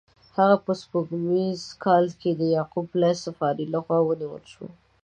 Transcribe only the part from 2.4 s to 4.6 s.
یعقوب لیث صفاري له خوا ونیول